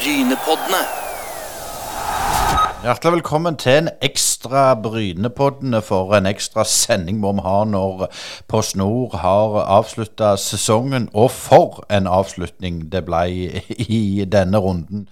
Brynepoddene. 0.00 0.80
Hjertelig 2.82 3.12
velkommen 3.12 3.56
til 3.56 3.72
en 3.72 3.88
ekstra 4.02 4.74
Brynepoddene 4.80 5.82
for 5.84 6.14
en 6.16 6.26
ekstra 6.26 6.64
sending 6.64 7.18
må 7.20 7.34
vi 7.36 7.42
ha 7.44 7.56
når 7.68 8.06
Post 8.48 8.78
Nord 8.80 9.18
har 9.20 9.58
avslutta 9.60 10.30
sesongen. 10.40 11.10
Og 11.12 11.30
for 11.30 11.84
en 11.92 12.08
avslutning 12.08 12.86
det 12.92 13.02
ble 13.04 13.26
i 13.76 14.24
denne 14.24 14.62
runden. 14.64 15.02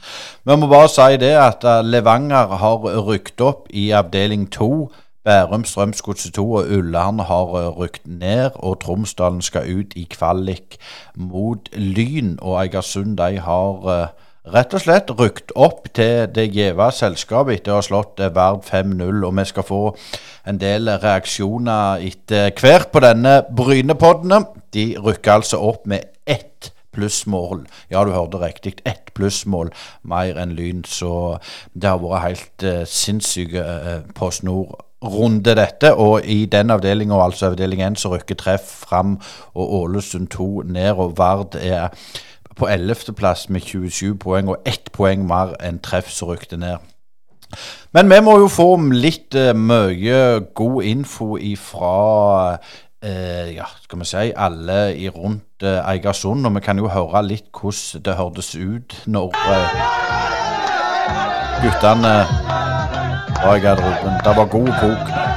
Vi 0.44 0.56
må 0.56 0.70
bare 0.72 0.88
si 0.88 1.18
det 1.20 1.34
at 1.36 1.66
Levanger 1.84 2.56
har 2.62 2.86
rykt 3.10 3.44
opp 3.44 3.66
i 3.68 3.90
avdeling 3.90 4.46
to. 4.50 4.88
Bærum, 5.24 5.66
Strømsgodset 5.68 6.32
2 6.34 6.46
og 6.52 6.72
Ullern 6.78 7.18
har 7.18 7.52
rykt 7.76 8.06
ned, 8.06 8.50
og 8.54 8.80
Tromsdalen 8.80 9.42
skal 9.42 9.68
ut 9.68 9.92
i 9.96 10.06
kvalik 10.08 10.78
mot 11.14 11.68
Lyn. 11.76 12.38
Og 12.40 12.62
Eigersund 12.62 13.18
de 13.18 13.36
har 13.44 13.92
eh, 13.98 14.08
rett 14.52 14.74
og 14.74 14.82
slett 14.82 15.10
rykt 15.18 15.52
opp 15.56 15.88
til 15.96 16.28
det 16.34 16.48
gjeve 16.54 16.88
selskapet 16.94 17.58
etter 17.60 17.74
å 17.74 17.78
ha 17.80 17.84
slått 17.84 18.22
eh, 18.22 18.32
Verd 18.34 18.64
5-0. 18.68 19.20
Og 19.26 19.36
vi 19.38 19.46
skal 19.48 19.66
få 19.68 19.82
en 20.48 20.60
del 20.60 20.90
reaksjoner 21.02 22.04
etter 22.08 22.50
hvert 22.56 22.90
på 22.94 23.02
denne 23.04 23.40
Brynepoddene. 23.56 24.42
De 24.74 24.90
rykker 25.04 25.38
altså 25.38 25.60
opp 25.64 25.86
med 25.90 26.08
ett 26.28 26.72
plussmål. 26.98 27.66
Ja, 27.90 28.04
du 28.04 28.12
hørte 28.12 28.40
riktig. 28.42 28.78
Ett 28.84 29.12
plussmål 29.14 29.70
mer 30.02 30.38
enn 30.40 30.56
Lyn. 30.58 30.84
Så 30.88 31.38
det 31.74 31.90
har 31.90 32.02
vært 32.02 32.26
helt 32.26 32.66
uh, 32.66 32.84
sinnssyke 32.88 33.64
uh, 33.64 33.98
Post 34.18 34.44
Nord-runde, 34.48 35.54
dette. 35.58 35.92
Og 35.94 36.24
i 36.24 36.44
den 36.50 36.74
avdelinga, 36.74 37.20
altså 37.22 37.52
avdeling 37.52 37.84
1, 37.84 38.00
så 38.00 38.14
rykker 38.16 38.40
Treff 38.40 38.72
fram, 38.88 39.18
og 39.54 39.74
Ålesund 39.82 40.32
2 40.34 40.48
ned. 40.72 40.90
Og 40.96 41.14
Vard 41.18 41.58
er 41.60 41.92
på 42.58 42.68
11.-plass 42.68 43.48
med 43.54 43.64
27 43.64 44.18
poeng, 44.20 44.50
og 44.52 44.66
ett 44.66 44.90
poeng 44.92 45.26
mer 45.28 45.54
enn 45.64 45.80
Treff 45.84 46.10
som 46.12 46.32
rykte 46.32 46.58
ned. 46.60 46.82
Men 47.96 48.10
vi 48.10 48.20
må 48.20 48.34
jo 48.42 48.48
få 48.52 48.68
litt 48.92 49.36
uh, 49.38 49.54
mye 49.56 50.18
god 50.58 50.82
info 50.84 51.36
ifra 51.40 52.58
uh, 52.58 53.46
ja, 53.54 53.68
skal 53.84 54.02
vi 54.02 54.08
si, 54.10 54.26
alle 54.36 54.80
i 54.96 55.08
rundt 55.08 55.64
uh, 55.64 55.80
Eigersund. 55.88 56.46
Og 56.46 56.58
vi 56.58 56.64
kan 56.66 56.78
jo 56.78 56.92
høre 56.92 57.24
litt 57.24 57.48
hvordan 57.54 58.04
det 58.04 58.18
hørtes 58.20 58.52
ut 58.54 58.98
når 59.06 59.32
guttene 61.62 62.14
var 63.38 63.56
i 63.56 63.64
garderoben. 63.64 64.20
Det 64.24 64.36
var 64.36 64.52
god 64.52 64.72
kok. 64.82 65.27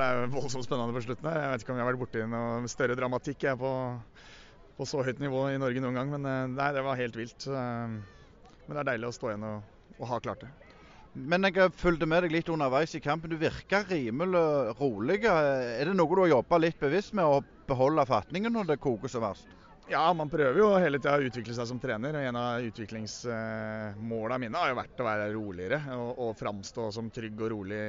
Ja, 0.00 0.14
det 0.16 0.28
ble 0.30 0.38
voldsomt 0.40 0.64
spennende 0.64 0.96
på 0.96 1.02
slutten. 1.04 1.26
her. 1.28 1.42
Jeg 1.42 1.52
vet 1.52 1.64
ikke 1.64 1.74
om 1.74 1.80
jeg 1.80 1.84
har 1.84 1.90
vært 1.92 2.00
borti 2.00 2.22
noe 2.32 2.70
større 2.72 2.96
dramatikk 2.96 3.44
jeg 3.44 3.60
på, 3.60 3.72
på 4.78 4.86
så 4.88 5.04
høyt 5.04 5.20
nivå 5.20 5.42
i 5.52 5.60
Norge 5.60 5.82
noen 5.84 5.98
gang. 6.00 6.14
Men 6.14 6.24
eh, 6.30 6.46
nei, 6.54 6.70
det 6.72 6.84
var 6.86 6.96
helt 7.00 7.18
vilt. 7.20 7.46
Men 7.50 8.72
det 8.72 8.80
er 8.80 8.90
deilig 8.94 9.10
å 9.10 9.16
stå 9.18 9.32
igjen 9.32 9.44
og, 9.50 9.76
og 9.98 10.10
ha 10.14 10.20
klart 10.24 10.46
det. 10.46 10.50
Men 11.12 11.44
jeg 11.44 11.72
fulgte 11.76 12.08
med 12.08 12.24
deg 12.24 12.32
litt 12.32 12.48
underveis 12.48 12.94
i 12.96 13.02
kampen. 13.04 13.32
Du 13.32 13.36
virka 13.36 13.82
rimelig 13.90 14.44
rolig. 14.80 15.20
Er 15.26 15.84
det 15.84 15.96
noe 15.98 16.16
du 16.16 16.24
har 16.24 16.36
jobba 16.38 16.62
litt 16.62 16.80
bevisst 16.80 17.12
med, 17.18 17.26
å 17.26 17.42
beholde 17.68 18.08
fatningen 18.08 18.56
når 18.56 18.72
det 18.72 18.80
koker 18.80 19.10
så 19.10 19.20
verst? 19.20 19.59
Ja, 19.90 20.04
man 20.14 20.30
prøver 20.30 20.54
jo 20.60 20.68
hele 20.78 21.00
tida 21.00 21.16
å 21.18 21.24
utvikle 21.26 21.54
seg 21.56 21.66
som 21.66 21.80
trener. 21.82 22.14
og 22.14 22.26
En 22.28 22.36
av 22.38 22.62
utviklingsmåla 22.68 24.36
mine 24.38 24.60
har 24.62 24.70
jo 24.70 24.76
vært 24.78 25.02
å 25.02 25.06
være 25.08 25.24
roligere 25.34 25.80
og, 25.96 26.10
og 26.28 26.36
framstå 26.38 26.84
som 26.94 27.08
trygg 27.10 27.42
og 27.42 27.50
rolig. 27.56 27.80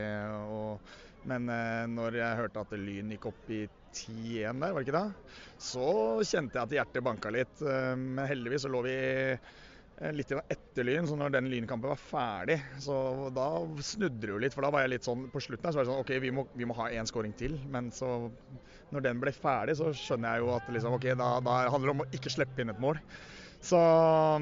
Og, 0.49 0.95
men 1.29 1.45
eh, 1.53 1.83
når 1.91 2.17
jeg 2.17 2.39
hørte 2.39 2.63
at 2.66 2.73
Lyn 2.81 3.13
gikk 3.13 3.27
opp 3.29 3.53
i 3.53 3.61
10-1 3.94 4.63
der, 4.63 4.73
var 4.73 4.81
det 4.81 4.88
ikke 4.88 4.97
det? 4.97 5.35
Så 5.61 5.85
kjente 6.25 6.57
jeg 6.57 6.63
at 6.63 6.75
hjertet 6.79 7.05
banka 7.05 7.33
litt. 7.38 7.53
Eh, 7.61 7.94
Men 8.02 8.25
heldigvis 8.31 8.66
så 8.66 8.73
lå 8.73 8.81
vi 8.88 8.97
litt 10.09 10.31
etter 10.33 10.85
Lyn, 10.88 11.06
så 11.06 11.16
når 11.17 11.35
den 11.35 11.50
Lynkampen 11.51 11.91
var 11.91 12.00
ferdig, 12.01 12.57
så 12.81 13.29
da 13.35 13.47
snudde 13.85 14.23
det 14.23 14.31
jo 14.31 14.39
litt. 14.41 14.56
For 14.56 14.66
da 14.66 14.72
var 14.73 14.85
jeg 14.85 14.95
litt 14.95 15.07
sånn 15.07 15.28
på 15.29 15.41
slutten 15.44 15.67
her, 15.67 15.75
så 15.75 15.81
var 15.81 15.85
det 15.85 15.91
sånn 15.91 16.01
OK, 16.01 16.13
vi 16.23 16.31
må, 16.34 16.45
vi 16.57 16.67
må 16.67 16.78
ha 16.79 16.89
én 16.89 17.09
scoring 17.09 17.35
til. 17.38 17.57
Men 17.73 17.91
så 17.94 18.09
når 18.91 19.06
den 19.06 19.22
ble 19.22 19.34
ferdig, 19.35 19.78
så 19.79 19.91
skjønner 19.95 20.35
jeg 20.35 20.45
jo 20.45 20.56
at 20.56 20.72
liksom, 20.73 20.97
ok, 20.97 21.11
da, 21.19 21.29
da 21.45 21.59
handler 21.69 21.91
det 21.91 21.95
om 21.95 22.03
å 22.06 22.09
ikke 22.17 22.34
slippe 22.34 22.63
inn 22.63 22.73
et 22.73 22.81
mål. 22.81 22.97
Så, 23.61 23.78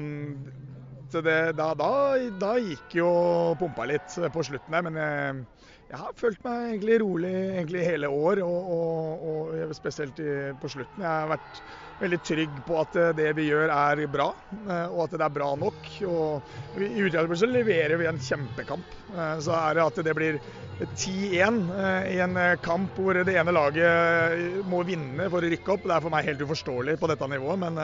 mm, 0.00 0.89
så 1.10 1.22
det, 1.26 1.38
da, 1.58 1.72
da, 1.74 1.90
da 2.38 2.54
gikk 2.62 3.00
jo 3.00 3.10
pumpa 3.58 3.88
litt 3.90 4.14
på 4.32 4.44
slutten 4.46 4.76
der. 4.76 4.86
Men 4.86 4.98
jeg, 5.00 5.44
jeg 5.90 5.98
har 5.98 6.14
følt 6.18 6.44
meg 6.46 6.66
egentlig 6.68 6.98
rolig 7.02 7.32
egentlig 7.34 7.86
hele 7.86 8.10
år, 8.14 8.42
og, 8.46 8.74
og, 8.78 9.54
og 9.66 9.74
spesielt 9.74 10.20
i, 10.22 10.34
på 10.62 10.70
slutten. 10.70 11.02
Jeg 11.02 11.10
har 11.10 11.32
vært 11.32 11.62
veldig 12.00 12.20
trygg 12.24 12.60
på 12.66 12.78
at 12.80 12.96
det 13.18 13.28
vi 13.36 13.48
gjør 13.48 13.72
er 13.74 14.04
bra, 14.12 14.30
eh, 14.62 14.86
og 14.86 15.02
at 15.08 15.16
det 15.18 15.26
er 15.26 15.34
bra 15.34 15.50
nok. 15.58 15.90
Og 16.08 16.80
I 16.80 16.90
utgangspunktet 17.04 17.42
så 17.42 17.50
leverer 17.50 18.00
vi 18.00 18.08
en 18.08 18.22
kjempekamp. 18.30 18.96
Eh, 19.10 19.36
Så 19.42 19.54
er 19.58 19.76
det 19.76 19.86
at 19.88 20.00
det 20.06 20.16
blir 20.16 20.40
10-1 20.80 21.60
eh, 21.76 22.10
i 22.14 22.20
en 22.24 22.38
kamp 22.64 22.96
hvor 22.96 23.18
det 23.18 23.34
ene 23.36 23.52
laget 23.52 24.62
må 24.70 24.84
vinne 24.88 25.26
for 25.28 25.42
å 25.42 25.52
rykke 25.52 25.74
opp. 25.74 25.84
Det 25.90 25.96
er 25.96 26.06
for 26.06 26.14
meg 26.14 26.30
helt 26.30 26.46
uforståelig 26.46 27.00
på 27.02 27.10
dette 27.10 27.32
nivået, 27.34 27.64
men, 27.66 27.82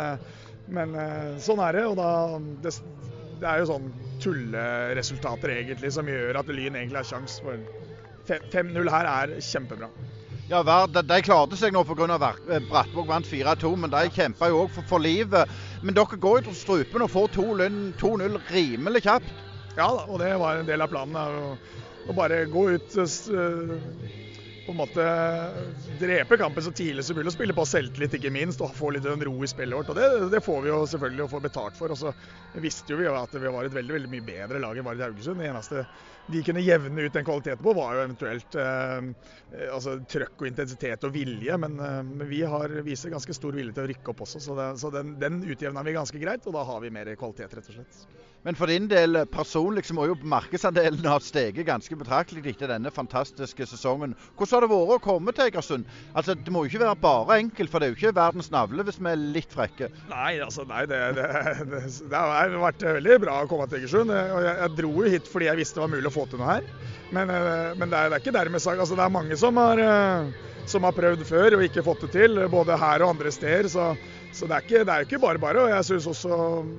men 0.68 0.94
sånn 1.42 1.62
er 1.62 1.78
det. 1.78 1.86
Og 1.86 1.96
da, 1.98 2.10
det, 2.64 2.74
det 3.40 3.48
er 3.50 3.62
jo 3.62 3.70
sånn 3.72 3.90
tulleresultater 4.22 5.54
egentlig 5.58 5.92
som 5.94 6.08
gjør 6.10 6.40
at 6.40 6.52
Lyn 6.52 6.78
egentlig 6.78 7.02
har 7.04 7.26
for 7.44 7.66
5-0 8.26 8.90
her 8.90 9.08
er 9.10 9.34
kjempebra. 9.44 9.90
Ja, 10.46 10.60
de, 10.62 11.02
de 11.02 11.16
klarte 11.26 11.58
seg 11.58 11.74
nå 11.74 11.82
pga. 11.86 12.18
Brattvåg 12.68 13.08
vant 13.08 13.26
4-2, 13.26 13.72
men 13.82 13.90
de 13.90 14.04
kjempa 14.14 14.50
jo 14.50 14.62
òg 14.64 14.76
for, 14.76 14.86
for 14.92 15.02
livet. 15.02 15.50
Men 15.82 15.96
dere 15.96 16.20
går 16.22 16.40
jo 16.40 16.44
til 16.48 16.60
strupen 16.60 17.02
og 17.02 17.10
får 17.10 17.32
2-0 17.38 18.38
rimelig 18.54 19.02
kjapt. 19.08 19.32
Ja 19.76 19.90
da, 19.92 20.06
og 20.06 20.22
det 20.22 20.30
var 20.40 20.60
en 20.60 20.68
del 20.68 20.84
av 20.84 20.92
planen. 20.92 21.18
Å, 22.06 22.14
bare 22.14 22.44
gå 22.48 22.68
ut 22.76 22.94
uh, 23.02 23.74
på 24.66 24.72
en 24.74 24.80
måte 24.80 25.02
drepe 26.00 26.36
kampen 26.40 26.64
så 26.64 26.72
tidlig 26.74 27.04
som 27.06 27.16
mulig 27.16 27.30
og 27.30 27.36
spille 27.36 27.54
på 27.54 27.64
selvtillit, 27.70 28.16
ikke 28.18 28.32
minst. 28.34 28.62
Og 28.64 28.74
få 28.74 28.90
litt 28.94 29.06
ro 29.06 29.34
i 29.44 29.50
spillet 29.50 29.78
vårt. 29.78 29.92
og 29.92 29.98
Det, 29.98 30.30
det 30.32 30.42
får 30.42 30.64
vi 30.64 30.72
jo 30.72 30.80
selvfølgelig 30.90 31.24
å 31.24 31.30
få 31.30 31.40
betalt 31.44 31.78
for. 31.78 31.94
Og 31.94 32.00
så 32.00 32.12
visste 32.64 32.92
jo 32.92 32.98
vi 32.98 33.06
at 33.10 33.36
vi 33.36 33.52
var 33.54 33.68
et 33.68 33.76
veldig 33.76 33.94
veldig 33.96 34.10
mye 34.10 34.26
bedre 34.26 34.62
lag 34.62 34.78
enn 34.78 34.88
Vard 34.88 35.04
Haugesund. 35.06 35.38
Det 35.42 35.50
eneste 35.52 35.86
de 36.26 36.42
kunne 36.42 36.66
jevne 36.66 37.06
ut 37.06 37.14
den 37.14 37.26
kvaliteten 37.28 37.62
på, 37.62 37.76
var 37.78 37.94
jo 37.94 38.04
eventuelt 38.08 38.58
eh, 38.58 39.10
altså, 39.70 39.98
trøkk 40.10 40.42
og 40.42 40.50
intensitet 40.50 41.06
og 41.06 41.14
vilje. 41.14 41.60
Men, 41.62 41.78
eh, 41.78 42.26
vi 42.26 42.42
har 42.42 42.80
viser 42.86 43.14
ganske 43.14 43.38
stor 43.38 43.54
vilje 43.54 43.76
til 43.76 43.86
å 43.86 43.90
rykke 43.92 44.14
opp 44.14 44.24
også, 44.26 44.42
så, 44.42 44.58
det, 44.58 44.70
så 44.82 44.90
den, 44.94 45.14
den 45.22 45.44
utjevna 45.46 45.86
vi 45.86 45.94
ganske 45.94 46.22
greit. 46.22 46.46
Og 46.50 46.58
da 46.58 46.66
har 46.66 46.82
vi 46.82 46.94
mer 46.94 47.14
kvalitet, 47.14 47.54
rett 47.54 47.70
og 47.70 47.78
slett. 47.78 48.25
Men 48.46 48.54
for 48.54 48.70
din 48.70 48.84
del 48.86 49.24
personlig 49.26 49.82
så 49.88 49.94
må 49.96 50.04
jo 50.06 50.14
markedsandelen 50.22 51.02
ha 51.10 51.16
steget 51.18 51.66
ganske 51.66 51.96
betraktelig 51.98 52.52
etter 52.52 52.70
denne 52.70 52.92
fantastiske 52.94 53.66
sesongen. 53.66 54.12
Hvordan 54.38 54.54
har 54.54 54.62
det 54.62 54.68
vært 54.70 54.92
å 54.94 55.02
komme 55.02 55.34
til 55.34 55.48
Egersund? 55.48 55.88
Altså, 56.14 56.36
Det 56.38 56.54
må 56.54 56.62
jo 56.62 56.70
ikke 56.70 56.84
være 56.84 57.00
bare 57.02 57.40
enkelt, 57.42 57.72
for 57.72 57.82
det 57.82 57.88
er 57.88 57.90
jo 57.90 57.98
ikke 57.98 58.14
verdens 58.14 58.52
navle 58.54 58.86
hvis 58.86 59.00
vi 59.02 59.10
er 59.10 59.24
litt 59.34 59.50
frekke. 59.50 59.90
Nei, 60.12 60.36
altså, 60.46 60.62
nei, 60.70 60.84
det, 60.86 61.00
det, 61.18 61.26
det, 61.72 61.80
det 62.12 62.20
har 62.22 62.54
vært 62.62 62.86
veldig 62.86 63.20
bra 63.26 63.40
å 63.42 63.48
komme 63.50 63.66
til 63.66 63.80
Egersund. 63.80 64.14
Og 64.14 64.46
jeg, 64.46 64.54
jeg 64.62 64.76
dro 64.78 64.92
jo 64.94 65.14
hit 65.16 65.30
fordi 65.32 65.50
jeg 65.50 65.60
visste 65.64 65.80
det 65.80 65.88
var 65.88 65.94
mulig 65.96 66.12
å 66.12 66.14
få 66.14 66.28
til 66.30 66.42
noe 66.44 66.52
her. 66.52 66.68
Men, 67.10 67.32
men 67.80 67.90
det, 67.90 67.98
er, 67.98 68.12
det 68.12 68.20
er 68.20 68.22
ikke 68.22 68.36
dermed 68.38 68.62
sagt. 68.62 68.78
Altså, 68.78 68.94
det 68.94 69.08
er 69.08 69.16
mange 69.18 69.40
som 69.42 69.58
har, 69.58 69.82
som 70.70 70.86
har 70.86 70.94
prøvd 70.94 71.26
før 71.26 71.58
og 71.58 71.66
ikke 71.66 71.84
fått 71.86 72.06
det 72.06 72.14
til, 72.14 72.46
både 72.54 72.78
her 72.78 73.02
og 73.02 73.16
andre 73.16 73.34
steder. 73.34 73.74
så 73.74 73.90
så 74.36 74.44
det 74.48 74.56
er, 74.56 74.64
ikke, 74.66 74.84
det 74.84 74.92
er 74.92 75.06
ikke 75.06 75.20
bare 75.22 75.40
bare. 75.40 75.64
Og 75.64 75.72
jeg 75.72 75.88
syns 75.88 76.08
også 76.10 76.38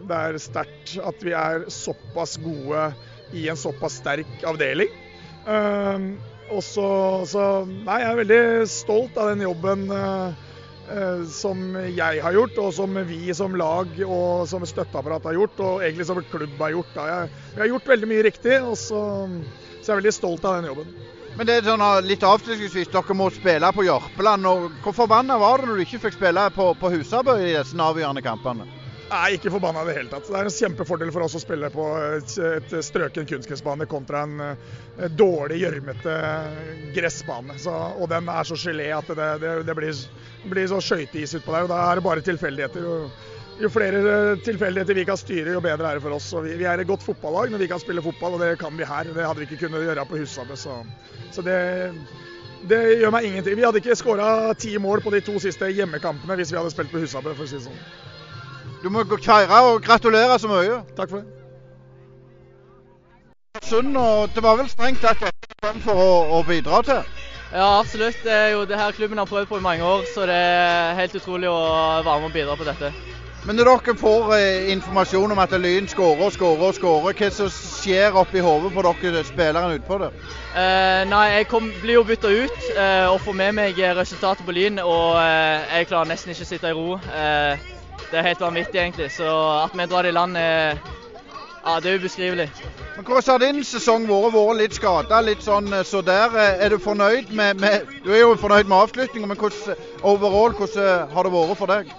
det 0.10 0.18
er 0.18 0.42
sterkt 0.42 0.96
at 1.10 1.24
vi 1.26 1.34
er 1.34 1.66
såpass 1.74 2.38
gode 2.44 2.88
i 3.36 3.48
en 3.50 3.60
såpass 3.60 3.98
sterk 4.02 4.44
avdeling. 4.48 4.92
Uh, 5.48 6.14
og 6.54 6.62
så, 6.64 6.90
så 7.28 7.44
Nei, 7.68 8.02
jeg 8.04 8.10
er 8.12 8.20
veldig 8.22 8.44
stolt 8.72 9.18
av 9.20 9.32
den 9.34 9.44
jobben 9.44 9.88
uh, 9.92 10.30
uh, 10.92 11.26
som 11.32 11.76
jeg 11.88 12.22
har 12.24 12.38
gjort, 12.38 12.62
og 12.62 12.72
som 12.78 13.02
vi 13.10 13.34
som 13.36 13.58
lag 13.60 13.92
og 14.06 14.48
som 14.52 14.66
støtteapparat 14.68 15.28
har 15.32 15.40
gjort, 15.40 15.60
og 15.64 15.84
egentlig 15.84 16.08
som 16.08 16.22
klubb 16.32 16.62
har 16.62 16.76
gjort. 16.78 16.96
Jeg, 17.02 17.36
jeg 17.56 17.64
har 17.64 17.74
gjort 17.74 17.94
veldig 17.96 18.12
mye 18.14 18.26
riktig, 18.30 18.58
og 18.62 18.78
så, 18.80 19.04
så 19.82 19.90
jeg 19.90 19.96
er 19.96 20.04
veldig 20.04 20.18
stolt 20.22 20.46
av 20.48 20.60
den 20.60 20.72
jobben. 20.72 20.98
Men 21.38 21.46
det 21.46 21.60
er 21.60 21.68
sånn 21.70 21.84
litt 22.10 22.24
avslutningsvis, 22.26 22.90
dere 22.90 23.16
må 23.18 23.28
spille 23.30 23.70
på 23.76 23.86
Jørpeland. 23.86 24.48
og 24.50 24.80
Hvor 24.82 24.96
forbanna 25.04 25.38
var 25.38 25.62
det 25.62 25.70
når 25.70 25.78
du 25.78 25.84
ikke 25.86 26.02
fikk 26.08 26.18
spille 26.18 26.48
på, 26.56 26.72
på 26.82 26.90
Husabø 26.96 27.38
i 27.44 27.54
disse 27.54 27.78
avgjørende 27.78 28.24
kampene? 28.26 28.66
Nei, 29.08 29.38
ikke 29.38 29.52
forbanna 29.54 29.86
i 29.86 29.88
det 29.88 29.94
hele 30.00 30.10
tatt. 30.12 30.26
Det 30.28 30.36
er 30.36 30.50
en 30.50 30.56
kjempefordel 30.56 31.14
for 31.16 31.24
oss 31.24 31.38
å 31.38 31.40
spille 31.40 31.70
på 31.72 31.86
et, 32.18 32.34
et 32.44 32.74
strøken 32.84 33.30
kunstgressbane 33.30 33.86
kontra 33.88 34.26
en, 34.26 34.42
en 34.42 35.16
dårlig, 35.16 35.62
gjørmete 35.62 36.18
gressbane. 36.98 37.56
Så, 37.62 37.72
og 37.72 38.10
den 38.12 38.28
er 38.34 38.50
så 38.50 38.58
gelé 38.60 38.90
at 38.98 39.08
det, 39.14 39.30
det, 39.46 39.54
det 39.70 39.78
blir, 39.78 40.02
blir 40.52 40.68
så 40.74 40.82
skøyteis 40.84 41.38
utpå 41.38 41.54
der. 41.54 41.70
og 41.70 41.72
Da 41.72 41.80
er 41.86 42.02
det 42.02 42.08
bare 42.10 42.26
tilfeldigheter. 42.26 42.90
Jo 43.58 43.72
flere 43.74 44.02
tilfeldigheter 44.46 45.00
vi 45.00 45.06
kan 45.08 45.18
styre, 45.18 45.54
jo 45.56 45.62
bedre 45.64 45.94
er 45.94 46.02
det 46.02 46.04
for 46.04 46.18
oss. 46.18 46.28
Vi, 46.44 46.58
vi, 46.60 46.68
er 46.68 46.82
et 46.82 46.90
godt 46.90 47.06
fotballag 47.06 47.54
når 47.54 47.64
vi 47.64 47.70
kan 47.72 47.82
spille 47.82 48.04
fotball, 48.06 48.36
og 48.36 48.44
det 48.44 48.58
kan 48.62 48.76
vi 48.78 48.90
her. 48.90 49.14
Det 49.14 49.30
hadde 49.30 49.46
vi 49.46 49.48
ikke 49.48 49.64
kunnet 49.64 49.88
gjøre 49.88 50.10
på 50.10 50.20
Husabø. 50.20 50.60
Så, 50.60 50.82
så 51.38 51.46
det, 51.46 51.58
det 52.70 52.82
gjør 53.02 53.14
meg 53.14 53.30
ingenting. 53.30 53.58
Vi 53.60 53.66
hadde 53.66 53.82
ikke 53.84 53.98
skåra 54.00 54.54
ti 54.58 54.74
mål 54.82 55.04
på 55.06 55.14
de 55.14 55.22
to 55.26 55.38
siste 55.44 55.70
hjemmekampene 55.70 56.38
hvis 56.40 56.52
vi 56.54 56.58
hadde 56.58 56.74
spilt 56.74 56.94
på 56.94 57.04
Husabø, 57.04 57.36
for 57.38 57.46
å 57.46 57.50
si 57.50 57.60
det 57.60 57.68
sånn. 57.68 57.82
Du 58.82 58.90
må 58.94 59.04
feire 59.06 59.62
og 59.70 59.82
gratulere 59.86 60.38
så 60.42 60.50
mye. 60.50 60.82
Takk 60.98 61.14
for 61.14 61.22
det. 61.22 61.34
Sunn, 63.68 63.96
og 63.98 64.30
det 64.36 64.44
var 64.46 64.58
vel 64.60 64.70
strengt 64.70 65.02
tatt 65.02 65.22
dette 65.24 65.74
du 65.74 65.82
for 65.84 65.98
å, 65.98 66.12
å 66.38 66.44
bidra 66.48 66.82
til? 66.86 67.02
Ja, 67.52 67.80
absolutt. 67.80 68.20
Det 68.24 68.34
er 68.34 68.50
jo 68.54 68.66
det 68.70 68.78
her 68.80 68.96
klubben 68.96 69.18
har 69.18 69.30
prøvd 69.30 69.50
på 69.50 69.58
i 69.58 69.66
mange 69.66 69.84
år, 69.86 70.06
så 70.14 70.28
det 70.30 70.36
er 70.38 70.98
helt 71.00 71.16
utrolig 71.18 71.50
å 71.50 71.58
være 72.06 72.20
med 72.22 72.30
og 72.30 72.36
bidra 72.36 72.58
på 72.60 72.68
dette. 72.68 72.92
Men 73.48 73.56
når 73.56 73.70
dere 73.80 73.94
får 73.96 74.34
eh, 74.36 74.66
informasjon 74.74 75.32
om 75.32 75.40
at 75.40 75.54
Lyn 75.56 75.86
skårer 75.88 76.26
og 76.26 76.34
skårer 76.36 76.64
og 76.68 76.74
skårer, 76.76 77.14
hva 77.16 77.30
som 77.32 77.48
skjer 77.48 78.18
oppi 78.20 78.42
hodet 78.44 78.74
på 78.76 78.84
dere 78.84 79.22
spillerne 79.24 79.78
utpå 79.78 80.00
det? 80.02 80.10
Eh, 80.52 81.04
nei, 81.08 81.22
jeg 81.38 81.48
kom, 81.48 81.70
blir 81.80 81.96
jo 81.96 82.04
bytta 82.10 82.28
ut 82.28 82.66
eh, 82.74 83.06
og 83.08 83.22
får 83.24 83.38
med 83.40 83.56
meg 83.56 83.80
resultatet 83.96 84.44
på 84.44 84.52
Lyn, 84.58 84.82
og 84.84 85.16
eh, 85.22 85.78
jeg 85.78 85.88
klarer 85.94 86.12
nesten 86.12 86.34
ikke 86.34 86.44
å 86.44 86.50
sitte 86.50 86.74
i 86.74 86.76
ro. 86.76 86.98
Eh, 87.08 87.70
det 88.12 88.20
er 88.20 88.28
helt 88.28 88.44
vanvittig, 88.44 88.82
egentlig. 88.82 89.08
Så 89.16 89.32
at 89.64 89.72
vi 89.80 89.88
drar 89.88 90.04
det 90.04 90.12
i 90.12 90.18
land, 90.18 90.36
er, 90.36 90.82
ja, 91.64 91.78
det 91.80 91.94
er 91.94 92.02
ubeskrivelig. 92.02 92.50
Men 92.98 93.06
Hvordan 93.08 93.32
har 93.32 93.42
din 93.46 93.64
sesong 93.64 94.10
vært? 94.10 94.36
Vært 94.36 94.60
litt 94.60 94.76
skada, 94.76 95.22
litt 95.24 95.48
sånn 95.48 95.72
eh, 95.72 95.86
så 95.88 96.04
der. 96.04 96.36
Eh, 96.36 96.66
Er 96.66 96.76
du 96.76 96.84
fornøyd 96.84 97.32
med, 97.32 97.64
med 97.64 97.88
Du 98.04 98.12
er 98.12 98.26
jo 98.26 98.36
fornøyd 98.36 98.68
med 98.68 98.78
avslutninga, 98.82 99.32
men 99.32 99.40
hvordan 99.40 99.80
overall, 100.04 100.52
hvordan 100.60 101.16
har 101.16 101.24
det 101.24 101.34
vært 101.38 101.58
for 101.64 101.76
deg? 101.78 101.96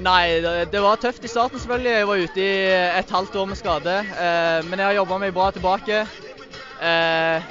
Nei, 0.00 0.40
det, 0.72 0.80
var 0.80 0.96
tøft 0.96 1.24
i 1.24 1.28
starten, 1.28 1.60
selvfølgelig. 1.60 1.90
Jeg 1.92 2.08
var 2.08 2.22
ute 2.24 2.40
i 2.40 2.52
et 2.98 3.10
halvt 3.10 3.36
år 3.36 3.48
med 3.50 3.56
skade. 3.56 3.96
Eh, 4.00 4.68
men 4.68 4.78
jeg 4.78 4.86
har 4.86 4.96
jobba 4.96 5.18
meg 5.20 5.34
bra 5.36 5.50
tilbake. 5.52 6.02
Eh, 6.80 7.50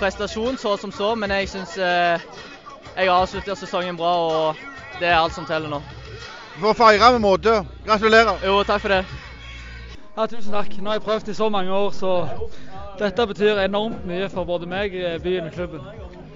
prestasjon 0.00 0.56
så 0.58 0.76
som 0.80 0.92
så, 0.92 1.14
men 1.14 1.30
jeg 1.30 1.50
syns 1.52 1.76
eh, 1.76 2.22
jeg 2.96 3.08
har 3.08 3.16
avslutta 3.18 3.56
sesongen 3.56 3.96
bra, 4.00 4.14
og 4.16 5.00
det 5.00 5.08
er 5.08 5.18
alt 5.18 5.36
som 5.36 5.48
teller 5.48 5.68
nå. 5.68 5.82
Du 6.56 6.64
får 6.64 6.78
feire 6.78 7.12
med 7.12 7.24
måte. 7.24 7.60
Gratulerer. 7.86 8.40
Jo, 8.44 8.62
takk 8.64 8.80
for 8.84 8.96
det. 8.96 9.04
Ja, 10.16 10.26
tusen 10.26 10.52
takk. 10.52 10.72
Nå 10.80 10.90
har 10.90 11.00
jeg 11.00 11.06
prøvd 11.06 11.32
i 11.32 11.36
så 11.36 11.48
mange 11.52 11.72
år, 11.72 11.92
så 11.96 12.14
dette 13.00 13.28
betyr 13.28 13.60
enormt 13.64 14.04
mye 14.08 14.28
for 14.32 14.48
både 14.48 14.68
meg, 14.68 14.96
byen 15.24 15.48
og 15.48 15.56
klubben. 15.56 15.84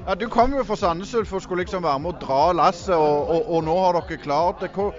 Ja, 0.05 0.15
Du 0.15 0.29
kom 0.29 0.53
jo 0.53 0.65
fra 0.69 0.77
Sandnes 0.77 1.15
Ulf 1.17 1.33
og 1.33 1.43
skulle 1.43 1.65
liksom 1.65 1.85
være 1.85 1.99
med 2.05 2.13
å 2.13 2.19
dra 2.21 2.41
lasset, 2.53 2.95
og, 2.95 3.29
og, 3.29 3.47
og, 3.49 3.61
nå 3.65 3.77
har 3.81 3.97
dere 3.97 4.21
klart 4.21 4.61
det. 4.61 4.69
Hva, 4.77 4.91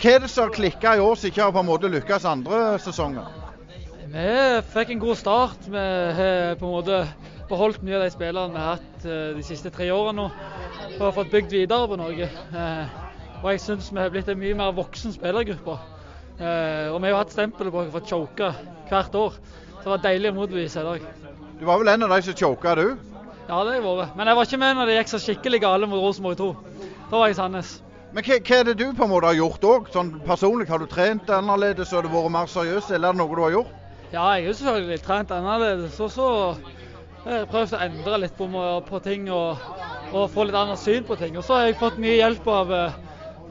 hva 0.00 0.14
er 0.14 0.22
det 0.22 0.30
som 0.32 0.46
har 0.46 0.52
klikka 0.54 0.94
i 0.96 1.00
år 1.04 1.18
som 1.18 1.28
ikke 1.28 1.42
har 1.44 1.50
på 1.52 1.60
en 1.60 1.68
måte 1.68 1.88
lykkes 1.92 2.24
andre 2.24 2.58
sesonger? 2.80 3.26
Vi 4.10 4.28
fikk 4.72 4.94
en 4.94 5.02
god 5.02 5.18
start. 5.20 5.66
Vi 5.68 5.82
har 6.16 6.54
på 6.56 6.64
en 6.64 6.72
måte 6.72 7.00
beholdt 7.50 7.82
mye 7.84 7.98
av 7.98 8.06
de 8.06 8.14
spillerne 8.14 8.54
vi 8.54 8.62
har 8.62 8.78
hatt 8.78 9.04
de 9.36 9.44
siste 9.44 9.68
tre 9.74 9.90
årene. 9.92 10.24
Og 10.94 11.02
har 11.04 11.12
fått 11.18 11.34
bygd 11.34 11.52
videre 11.52 11.90
på 11.90 11.98
noe. 12.00 12.28
Og 13.42 13.46
jeg 13.52 13.60
syns 13.60 13.90
vi 13.92 14.00
har 14.00 14.14
blitt 14.14 14.30
en 14.32 14.40
mye 14.40 14.56
mer 14.56 14.72
voksen 14.78 15.12
spillergruppe. 15.18 15.76
Og 15.76 16.96
vi 16.96 17.04
har 17.04 17.12
jo 17.12 17.20
hatt 17.20 17.36
stempelet 17.36 17.76
på 17.76 17.84
å 17.84 17.92
få 17.98 18.02
choka 18.08 18.50
hvert 18.88 19.20
år. 19.20 19.36
Så 19.74 19.84
det 19.84 19.92
var 19.92 20.02
deilig 20.08 20.32
å 20.32 20.38
motbevise 20.40 20.80
i 20.80 20.88
dag. 20.88 21.06
Du 21.60 21.66
var 21.68 21.84
vel 21.84 21.92
en 21.92 22.08
av 22.08 22.16
de 22.16 22.22
som 22.24 22.40
choka, 22.40 22.72
du? 22.80 22.96
Ja, 23.50 23.60
det 23.60 23.68
har 23.68 23.76
jeg 23.76 23.84
vært. 23.84 24.16
Men 24.16 24.32
jeg 24.32 24.40
var 24.40 24.48
ikke 24.48 24.62
med 24.64 24.80
når 24.80 24.88
det 24.88 24.98
gikk 24.98 25.12
så 25.12 25.22
skikkelig 25.26 25.62
gale 25.68 25.92
mot 25.92 26.00
Rosenborg 26.00 26.40
2. 26.40 26.50
Da 27.12 27.18
var 27.18 27.28
jeg 27.28 27.36
i 27.36 27.40
Sandnes. 27.42 27.76
Men 28.10 28.26
hva, 28.26 28.40
hva, 28.42 28.56
er 28.56 28.64
det 28.66 28.78
du 28.80 28.88
på 28.96 29.06
en 29.06 29.12
måte 29.12 29.28
har 29.28 29.36
gjort 29.38 29.64
òg? 29.70 29.90
Sånn 29.94 30.08
personlig, 30.26 30.66
har 30.70 30.82
du 30.82 30.88
trent 30.90 31.28
annerledes 31.30 31.92
og 31.94 32.06
det 32.06 32.10
vært 32.10 32.32
mer 32.34 32.48
seriøs, 32.50 32.88
eller 32.90 33.12
er 33.12 33.14
det 33.14 33.20
noe 33.20 33.36
du 33.38 33.42
har 33.44 33.54
gjort? 33.54 33.76
Ja, 34.10 34.24
jeg 34.34 34.48
har 34.48 34.56
selvfølgelig 34.58 35.02
trent 35.04 35.34
annerledes. 35.36 36.00
Og 36.02 36.10
så 36.10 36.26
har 37.22 37.36
jeg 37.36 37.50
prøvd 37.52 37.76
å 37.76 37.82
endre 37.86 38.18
litt 38.24 38.34
på, 38.38 38.48
på 38.88 39.00
ting 39.04 39.30
og, 39.30 39.62
og, 40.10 40.24
få 40.34 40.48
litt 40.48 40.58
annet 40.58 40.82
syn 40.82 41.06
på 41.06 41.18
ting. 41.20 41.38
Og 41.38 41.46
så 41.46 41.60
har 41.60 41.68
jeg 41.68 41.78
fått 41.78 42.00
mye 42.02 42.16
hjelp 42.18 42.50
av 42.50 42.74
uh, 42.74 42.98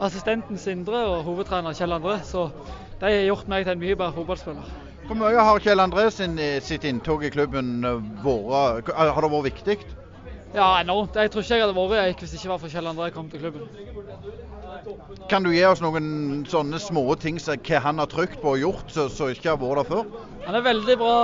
assistenten 0.03 0.59
Sindre 0.59 1.05
og 1.07 1.23
hovedtrener 1.29 1.77
Kjell 1.77 1.95
André. 1.95 2.17
Så 2.27 2.49
de 2.99 3.07
har 3.07 3.27
gjort 3.29 3.47
meg 3.47 3.63
til 3.63 3.77
en 3.77 3.83
mye 3.85 3.95
bedre 3.95 4.17
fotballspiller. 4.17 4.75
Hvor 5.07 5.21
mye 5.21 5.47
har 5.47 5.63
Kjell 5.63 5.85
André 5.85 6.09
sin, 6.11 6.35
sitt 6.65 6.83
inntog 6.83 7.23
i 7.23 7.31
klubben 7.31 7.79
vært? 8.25 8.91
Har 8.91 9.23
det 9.23 9.31
vært 9.31 9.49
viktig? 9.53 9.79
Ja, 10.53 10.79
enormt. 10.81 11.15
Jeg 11.15 11.29
tror 11.31 11.43
ikke 11.43 11.57
jeg 11.57 11.63
hadde 11.63 11.75
vært 11.77 12.07
Eik 12.07 12.21
hvis 12.23 12.31
det 12.33 12.39
ikke 12.39 12.51
var 12.51 12.61
for 12.63 12.73
Kjell 12.73 12.89
André 12.89 13.09
kom 13.13 13.29
til 13.29 13.43
klubben. 13.43 13.67
Kan 15.29 15.45
du 15.45 15.51
gi 15.53 15.61
oss 15.67 15.81
noen 15.83 16.41
sånne 16.49 16.79
små 16.81 17.03
ting 17.21 17.37
som 17.41 17.59
hva 17.67 17.81
han 17.83 18.01
har 18.01 18.09
trykt 18.09 18.41
på 18.41 18.55
og 18.55 18.63
gjort 18.63 18.95
som 18.95 19.29
ikke 19.29 19.51
har 19.51 19.61
vært 19.61 19.83
der 19.83 19.89
før? 19.91 20.27
Han 20.47 20.57
er 20.57 20.65
veldig 20.65 20.97
bra 20.97 21.15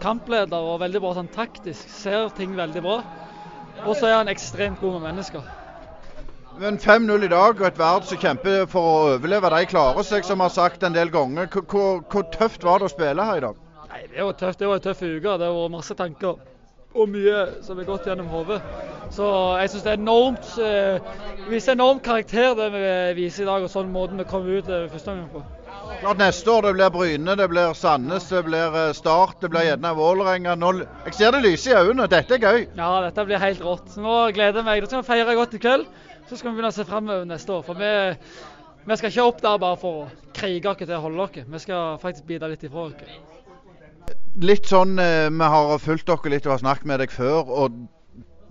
kampleder 0.00 0.72
og 0.72 0.80
veldig 0.80 1.04
bra 1.04 1.14
sånn 1.18 1.30
taktisk. 1.34 1.90
Ser 1.92 2.32
ting 2.38 2.56
veldig 2.56 2.84
bra. 2.86 2.98
Og 3.84 3.94
så 3.98 4.08
er 4.08 4.16
han 4.22 4.32
ekstremt 4.32 4.80
god 4.80 4.96
med 4.96 5.10
mennesker. 5.10 5.44
Men 6.58 6.80
5-0 6.82 7.28
i 7.28 7.30
dag 7.30 7.60
og 7.60 7.66
et 7.68 7.76
Verd 7.78 8.06
som 8.08 8.18
kjemper 8.18 8.64
for 8.70 8.82
å 8.82 8.94
overleve, 9.12 9.50
de 9.54 9.68
klarer 9.70 10.06
seg, 10.06 10.24
som 10.26 10.40
har 10.42 10.50
sagt 10.50 10.82
en 10.82 10.96
del 10.96 11.12
ganger. 11.14 11.46
Hvor, 11.52 12.00
hvor 12.02 12.24
tøft 12.34 12.64
var 12.66 12.80
det 12.80 12.88
å 12.88 12.94
spille 12.96 13.28
her 13.28 13.38
i 13.38 13.44
dag? 13.44 13.60
Nei, 13.92 14.06
Det 14.10 14.24
var 14.24 14.38
tøft. 14.40 14.58
Det 14.58 14.70
var 14.72 14.80
en 14.80 14.86
tøff 14.88 15.04
uke. 15.04 15.36
Det 15.44 15.50
var 15.58 15.76
masse 15.76 15.94
tanker 15.98 16.40
og 16.94 17.10
mye 17.12 17.44
som 17.64 17.78
er 17.78 17.88
gått 17.88 18.08
gjennom 18.08 18.30
hodet. 18.32 18.58
Så 19.14 19.26
jeg 19.60 19.70
syns 19.72 19.84
det 19.84 19.92
er 19.92 20.00
enormt 20.00 20.48
eh, 20.62 21.12
viser 21.48 21.76
enormt 21.76 22.02
karakter 22.04 22.56
det 22.58 22.68
vi 22.74 22.88
viser 23.22 23.44
i 23.44 23.48
dag, 23.48 23.64
og 23.64 23.72
sånn 23.72 23.92
måten 23.92 24.20
vi 24.20 24.26
kom 24.28 24.48
ut 24.48 24.68
eh, 24.68 24.88
første 24.92 25.14
gang 25.14 25.28
på. 25.32 25.44
Klart 26.00 26.20
Neste 26.20 26.52
år 26.52 26.66
det 26.68 26.74
blir 26.76 26.90
Bryne, 26.94 27.36
det 27.38 27.46
blir 27.50 27.72
Sandnes, 27.76 28.28
det 28.30 28.42
blir 28.46 28.76
Start, 28.96 29.38
det 29.42 29.50
blir 29.52 29.66
gjerne 29.66 29.94
Vålerenga. 29.96 30.56
Jeg 31.08 31.16
ser 31.16 31.32
det 31.34 31.42
lyser 31.46 31.74
i 31.74 31.88
øynene. 31.88 32.08
Dette 32.10 32.36
er 32.36 32.44
gøy. 32.44 32.68
Ja, 32.76 32.90
dette 33.06 33.24
blir 33.26 33.42
helt 33.42 33.64
rått. 33.64 33.96
Nå 33.98 34.18
gleder 34.36 34.60
jeg 34.60 34.68
meg. 34.68 34.84
Da 34.84 34.90
skal 34.90 35.02
vi 35.02 35.08
feire 35.08 35.38
godt 35.38 35.56
i 35.56 35.62
kveld. 35.62 35.88
Så 36.28 36.36
skal 36.36 36.50
vi 36.50 36.58
begynne 36.58 36.70
å 36.70 36.76
se 36.76 36.86
fremover 36.86 37.24
neste 37.28 37.56
år. 37.56 37.64
For 37.66 37.80
vi, 37.80 37.90
vi 38.84 39.00
skal 39.00 39.14
ikke 39.14 39.26
opp 39.32 39.42
der 39.42 39.64
bare 39.64 39.80
for 39.80 40.04
å 40.04 40.30
krige 40.36 40.70
oss 40.70 40.84
til 40.84 40.94
å 40.98 41.02
holde 41.08 41.26
oss. 41.26 41.42
Vi 41.56 41.64
skal 41.64 41.98
faktisk 42.04 42.28
bite 42.28 42.52
litt 42.52 42.68
ifra 42.68 42.90
oss. 42.90 43.37
Litt 44.38 44.68
sånn, 44.70 44.96
Vi 44.98 45.46
har 45.52 45.78
fulgt 45.82 46.06
dere 46.06 46.30
litt 46.30 46.46
og 46.46 46.54
har 46.56 46.60
snakket 46.62 46.86
med 46.86 47.00
deg 47.02 47.14
før. 47.14 47.48
og 47.48 47.78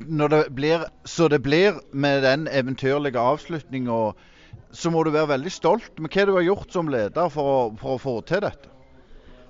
Når 0.08 0.34
det 0.34 0.42
blir 0.54 0.84
så 1.08 1.28
det 1.32 1.42
blir 1.42 1.80
med 1.94 2.24
den 2.24 2.48
eventyrlige 2.48 3.20
avslutninga, 3.20 4.14
så 4.72 4.92
må 4.92 5.04
du 5.04 5.12
være 5.16 5.32
veldig 5.34 5.52
stolt. 5.52 5.94
Men 5.98 6.12
hva 6.12 6.26
du 6.28 6.34
har 6.36 6.46
gjort 6.46 6.74
som 6.76 6.92
leder 6.92 7.32
for 7.34 7.54
å, 7.54 7.62
for 7.80 7.96
å 7.96 8.02
få 8.02 8.18
til 8.28 8.44
dette? 8.46 8.77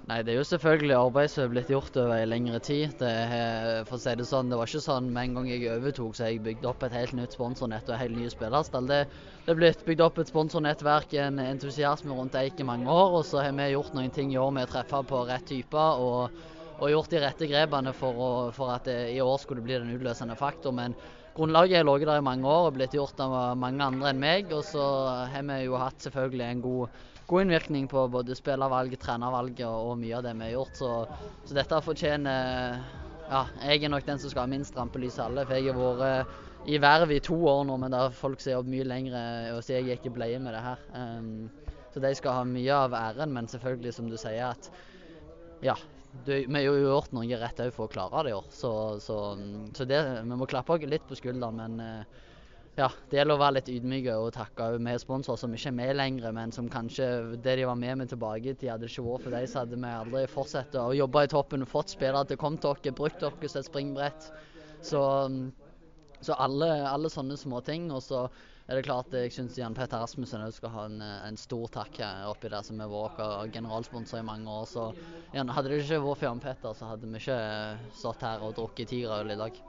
Nei, 0.08 0.22
Det 0.24 0.32
er 0.32 0.38
jo 0.38 0.44
selvfølgelig 0.48 0.94
arbeid 0.96 1.32
som 1.34 1.44
er 1.44 1.50
blitt 1.52 1.72
gjort 1.74 1.98
over 2.00 2.14
en 2.16 2.30
lengre 2.32 2.62
tid. 2.64 2.94
Det, 3.02 3.10
for 3.90 3.98
å 3.98 4.00
si 4.00 4.14
det 4.16 4.28
sånn, 4.30 4.48
det 4.48 4.56
var 4.56 4.70
ikke 4.70 4.80
sånn 4.86 5.10
med 5.12 5.26
en 5.28 5.34
gang 5.36 5.50
jeg 5.52 5.66
overtok 5.74 6.16
så 6.16 6.30
jeg 6.30 6.40
bygde 6.46 6.70
opp 6.70 6.86
et 6.88 6.96
helt 6.96 7.16
nytt 7.18 7.36
sponsornett 7.36 7.92
og 7.92 8.00
helt 8.00 8.16
nye 8.16 8.32
spillerstall. 8.32 8.88
Det, 8.88 9.02
er 9.52 9.60
blitt 9.60 9.84
bygd 9.84 10.06
opp 10.06 10.22
et 10.24 10.32
sponsornettverk, 10.32 11.18
en 11.20 11.42
entusiasme 11.44 12.16
rundt 12.16 12.40
Eik 12.40 12.64
i 12.64 12.68
mange 12.70 12.88
år. 12.88 13.18
Og 13.20 13.28
så 13.28 13.44
har 13.44 13.52
vi 13.60 13.68
gjort 13.74 14.00
noen 14.00 14.16
ting 14.16 14.32
i 14.32 14.40
år 14.40 14.56
med 14.56 14.70
å 14.70 14.72
treffe 14.78 15.04
på 15.12 15.26
rett 15.28 15.44
typer 15.52 16.00
og, 16.00 16.40
og, 16.78 16.90
gjort 16.92 17.14
de 17.14 17.22
rette 17.24 17.50
grepene 17.50 17.94
for, 17.96 18.18
å, 18.22 18.32
for 18.56 18.74
at 18.74 18.88
det, 18.90 18.98
i 19.16 19.22
år 19.24 19.38
skulle 19.42 19.66
bli 19.66 19.80
den 19.80 19.94
utløsende 19.96 20.38
faktor. 20.40 20.76
Men 20.78 20.96
grunnlaget 21.38 21.82
har 21.82 21.88
ligget 21.88 22.12
der 22.12 22.22
i 22.22 22.26
mange 22.26 22.48
år 22.50 22.70
og 22.70 22.78
blitt 22.78 22.96
gjort 22.98 23.20
av 23.24 23.58
mange 23.58 23.84
andre 23.84 24.12
enn 24.14 24.22
meg. 24.22 24.54
Og 24.54 24.66
så 24.68 24.88
har 25.32 25.46
vi 25.50 25.62
jo 25.66 25.78
hatt 25.82 26.08
selvfølgelig 26.08 26.48
en 26.48 26.66
god 26.66 27.06
god 27.28 27.42
innvirkning 27.44 27.88
på 27.92 28.06
både 28.08 28.36
spillervalget, 28.40 29.02
trenervalget 29.04 29.68
og, 29.68 29.98
mye 30.00 30.16
av 30.16 30.24
det 30.24 30.34
vi 30.38 30.46
har 30.48 30.54
gjort. 30.54 30.78
Så, 30.80 30.92
så 31.46 31.58
dette 31.58 31.84
fortjener 31.84 32.78
Ja, 33.28 33.42
jeg 33.68 33.84
er 33.84 33.92
nok 33.92 34.06
den 34.08 34.22
som 34.24 34.32
skal 34.32 34.46
ha 34.46 34.48
minst 34.48 34.78
rampelys 34.80 35.18
av 35.20 35.34
alle. 35.34 35.44
For 35.44 35.60
jeg 35.60 35.74
har 35.76 35.98
vært 36.00 36.68
i 36.72 36.80
verv 36.80 37.12
i 37.12 37.20
to 37.24 37.36
år 37.52 37.66
nå, 37.68 37.76
men 37.82 37.92
der 37.92 38.16
folk 38.16 38.40
ser 38.44 38.62
opp 38.62 38.70
mye 38.72 38.86
lenger, 38.88 39.18
og 39.56 39.60
så 39.64 39.76
jeg 39.76 39.90
er 39.90 40.00
ikke 40.00 40.14
bleie 40.16 40.40
med 40.40 40.56
det 40.56 40.64
her. 40.64 40.86
Um, 40.96 41.50
så 41.92 42.04
de 42.04 42.14
skal 42.16 42.40
ha 42.40 42.46
mye 42.48 42.80
av 42.88 42.96
æren, 42.96 43.34
men 43.36 43.48
selvfølgelig, 43.52 43.94
som 43.96 44.08
du 44.08 44.16
sier, 44.20 44.56
at 44.56 44.72
ja. 45.64 45.76
Vi 46.28 46.46
har 46.54 46.64
jo 46.66 46.78
gjort 46.82 47.14
noe 47.16 47.40
rett 47.40 47.60
òg 47.64 47.74
for 47.76 47.88
å 47.88 47.92
klare 47.92 48.24
det 48.26 48.32
i 48.34 48.38
år, 48.38 48.48
så, 48.54 48.72
så, 49.04 49.18
så 49.76 49.86
det, 49.88 50.00
vi 50.24 50.40
må 50.40 50.48
klappe 50.50 50.76
oss 50.76 50.88
litt 50.88 51.06
på 51.08 51.18
skulderen. 51.20 51.60
Men 51.60 51.78
uh, 51.80 52.26
ja, 52.78 52.88
det 53.10 53.18
gjelder 53.18 53.38
å 53.38 53.42
være 53.42 53.56
litt 53.58 53.70
ydmyke 53.74 54.16
og 54.22 54.34
takke 54.36 54.70
med 54.84 55.02
sponsorer 55.02 55.40
som 55.42 55.54
ikke 55.56 55.72
er 55.72 55.78
med 55.80 55.96
lenger, 55.98 56.34
men 56.36 56.52
som 56.54 56.68
kanskje 56.70 57.08
det 57.44 57.56
de 57.58 57.66
var 57.66 57.80
med 57.80 58.04
med 58.04 58.12
tilbake 58.12 58.52
i 58.52 58.54
tid, 58.54 58.70
hadde 58.74 58.90
ikke 58.90 59.06
vært 59.08 59.24
for 59.26 59.36
dem, 59.38 59.48
så 59.50 59.64
hadde 59.64 59.80
vi 59.82 59.94
aldri 60.02 60.26
fortsatt 60.30 60.78
å 60.78 60.92
jobbe 60.94 61.24
i 61.26 61.32
toppen, 61.32 61.66
fått 61.70 61.96
spillere 61.96 62.28
til 62.30 62.38
å 62.38 62.44
komme 62.44 62.62
til 62.62 62.76
oss, 62.76 62.84
brukt 63.00 63.24
oss 63.26 63.40
som 63.56 63.64
et 63.64 63.70
springbrett. 63.72 64.30
Så, 64.86 65.02
så 66.22 66.38
alle, 66.38 66.70
alle, 66.86 67.10
sånne 67.10 67.38
småting. 67.40 67.90
Og 67.92 68.04
så 68.06 68.28
er 68.68 68.76
det 68.76 68.84
klart 68.84 69.14
jeg 69.16 69.32
syns 69.32 69.56
Jan 69.56 69.76
Petter 69.76 70.02
Rasmussen 70.04 70.42
skal 70.52 70.72
ha 70.74 70.86
en, 70.90 71.00
en, 71.02 71.38
stor 71.40 71.70
takk 71.72 72.02
oppi 72.28 72.50
der, 72.52 72.66
som 72.68 72.82
har 72.84 72.92
vært 72.92 73.22
vår 73.22 73.52
generalsponsor 73.54 74.20
i 74.20 74.28
mange 74.28 74.52
år. 74.52 74.66
Så 74.68 74.90
hadde 75.32 75.70
det 75.72 75.84
ikke 75.86 76.02
vært 76.04 76.20
for 76.20 76.28
Jan 76.28 76.44
Petter, 76.44 76.76
så 76.76 76.90
hadde 76.92 77.08
vi 77.08 77.22
ikke 77.22 77.40
stått 77.96 78.28
her 78.28 78.44
og 78.44 78.58
drukket 78.58 78.92
tigerøl 78.92 79.32
i 79.32 79.40
dag. 79.40 79.62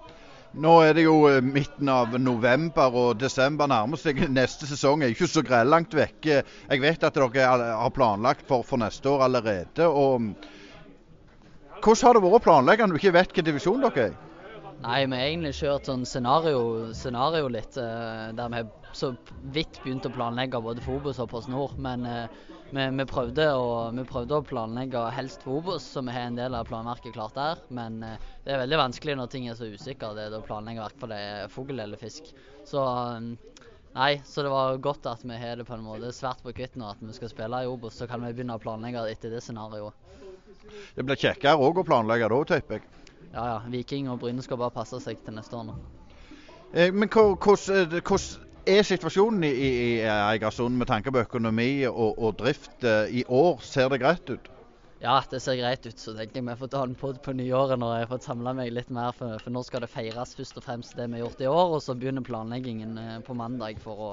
Nå 0.59 0.75
er 0.83 0.95
det 0.97 1.05
jo 1.05 1.15
midten 1.45 1.91
av 1.93 2.15
november, 2.19 2.95
og 2.97 3.19
desember 3.21 3.71
nærmer 3.71 4.01
seg. 4.01 4.25
Neste 4.41 4.67
sesong 4.67 5.05
er 5.05 5.15
ikke 5.15 5.31
så 5.31 5.45
langt 5.63 5.95
vekke. 5.95 6.43
Jeg 6.43 6.83
vet 6.83 7.05
at 7.07 7.15
dere 7.15 7.51
har 7.79 7.95
planlagt 7.95 8.49
for, 8.49 8.67
for 8.67 8.83
neste 8.83 9.13
år 9.13 9.29
allerede. 9.29 9.87
og 9.87 10.33
Hvordan 11.79 12.07
har 12.09 12.17
det 12.17 12.25
vært 12.25 12.41
å 12.41 12.47
planlegge 12.49 12.87
når 12.89 12.97
du 12.97 13.03
ikke 13.05 13.15
vet 13.15 13.31
hvilken 13.31 13.53
divisjon 13.53 13.85
dere 13.85 14.09
er 14.09 14.17
i? 14.17 14.25
Nei, 14.79 15.07
vi 15.11 15.17
har 15.19 15.27
egentlig 15.27 15.57
kjørt 15.59 15.89
sånn 15.89 16.05
scenario, 16.07 16.59
scenario 16.95 17.49
litt, 17.51 17.75
eh, 17.83 18.29
der 18.39 18.53
vi 18.53 18.61
så 18.95 19.11
vidt 19.55 19.81
begynt 19.83 20.07
å 20.07 20.13
planlegge 20.15 20.61
både 20.63 20.85
for 20.85 21.01
Obos 21.01 21.19
og 21.19 21.33
Post 21.33 21.51
Nord. 21.51 21.75
Men 21.83 22.07
eh, 22.07 22.37
vi, 22.71 22.85
vi, 23.01 23.07
prøvde 23.11 23.49
å, 23.59 23.89
vi, 23.97 24.05
prøvde 24.07 24.39
å, 24.39 24.45
planlegge 24.47 25.03
helst 25.17 25.43
for 25.43 25.59
Obos, 25.59 25.83
så 25.83 26.05
vi 26.07 26.15
har 26.15 26.29
en 26.29 26.39
del 26.39 26.55
av 26.55 26.69
planverket 26.71 27.17
klart 27.17 27.35
der. 27.35 27.65
Men 27.75 27.99
eh, 28.07 28.29
det 28.45 28.55
er 28.55 28.63
veldig 28.63 28.79
vanskelig 28.85 29.17
når 29.19 29.33
ting 29.33 29.49
er 29.51 29.59
så 29.59 29.67
usikre. 29.67 30.13
Det 30.15 30.29
er 30.29 30.37
å 30.39 30.45
planlegge 30.47 30.87
det 31.11 31.19
er 31.19 31.51
fugl 31.51 31.83
eller 31.83 31.99
fisk. 31.99 32.31
Så 32.69 32.85
nei, 33.19 34.13
så 34.23 34.45
det 34.47 34.53
var 34.55 34.79
godt 34.85 35.11
at 35.11 35.27
vi 35.27 35.41
har 35.43 35.59
det 35.59 35.67
på 35.67 35.75
en 35.75 35.87
måte 35.89 36.13
svært 36.15 36.45
på 36.47 36.55
kvitt 36.55 36.79
nå, 36.79 36.93
at 36.95 37.03
vi 37.03 37.19
skal 37.19 37.35
spille 37.35 37.65
i 37.65 37.73
Obos. 37.73 37.99
Så 37.99 38.07
kan 38.07 38.23
vi 38.23 38.31
begynne 38.31 38.55
å 38.55 38.63
planlegge 38.63 39.09
etter 39.11 39.35
det 39.35 39.43
scenarioet. 39.43 40.07
Det 40.95 41.03
blir 41.03 41.19
kjekkere 41.19 41.59
òg 41.59 41.83
å 41.83 41.87
planlegge 41.89 42.31
da, 42.31 42.41
tipper 42.55 42.79
jeg. 42.79 42.98
Ja, 43.33 43.45
ja. 43.45 43.57
Viking 43.69 44.09
og 44.11 44.21
Bryne 44.23 44.43
skal 44.45 44.61
bare 44.61 44.75
passe 44.75 45.01
seg 45.05 45.21
til 45.25 45.37
neste 45.37 45.57
år 45.57 45.71
nå. 45.71 45.79
Eh, 46.75 46.93
men 46.93 47.09
hvordan 47.13 48.21
er 48.69 48.85
situasjonen 48.85 49.45
i, 49.49 49.51
i, 49.51 49.73
i 49.73 49.91
Eigersund 50.05 50.77
med 50.77 50.91
tanke 50.91 51.13
på 51.13 51.25
økonomi 51.25 51.87
og, 51.89 52.19
og, 52.19 52.35
drift 52.41 52.85
eh, 52.85 53.21
i 53.21 53.25
år? 53.29 53.61
Ser 53.65 53.89
det 53.93 54.01
greit 54.03 54.33
ut? 54.33 54.51
Ja, 54.99 55.21
det 55.31 55.41
ser 55.41 55.57
greit 55.61 55.87
ut. 55.87 56.01
Så 56.01 56.13
tenker 56.17 56.41
jeg 56.41 56.49
vi 56.49 56.59
får 56.59 56.73
ta 56.73 56.83
en 56.85 56.97
pod 56.99 57.21
på 57.23 57.33
nyåret 57.37 57.79
når 57.79 57.95
jeg 57.95 58.07
har 58.07 58.13
fått 58.13 58.27
samla 58.27 58.55
meg 58.59 58.73
litt 58.75 58.91
mer. 58.91 59.15
For, 59.17 59.39
for, 59.41 59.55
nå 59.55 59.63
skal 59.67 59.85
det 59.85 59.93
feires 59.93 60.35
først 60.37 60.59
og 60.59 60.67
fremst 60.67 60.99
det 60.99 61.07
vi 61.07 61.21
har 61.21 61.27
gjort 61.27 61.45
i 61.45 61.51
år, 61.53 61.79
og 61.79 61.83
så 61.85 61.97
begynner 61.97 62.27
planleggingen 62.27 62.99
eh, 63.01 63.17
på 63.25 63.37
mandag 63.39 63.81
for 63.85 64.05
å 64.09 64.13